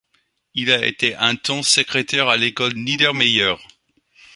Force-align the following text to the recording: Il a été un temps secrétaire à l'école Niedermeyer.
Il 0.55 0.71
a 0.71 0.83
été 0.83 1.13
un 1.15 1.35
temps 1.35 1.61
secrétaire 1.61 2.27
à 2.27 2.35
l'école 2.35 2.73
Niedermeyer. 2.73 3.53